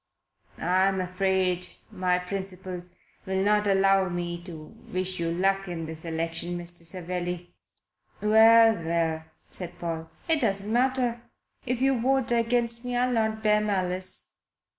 [0.57, 2.95] "I'm afraid my principles
[3.27, 4.57] will not allow me to
[4.91, 6.77] wish you luck in this election, Mr.
[6.81, 7.53] Savelli."
[8.19, 10.09] "Well, well," said Paul.
[10.27, 11.21] "It doesn't matter.
[11.67, 14.37] If you vote against me I'll not bear malice."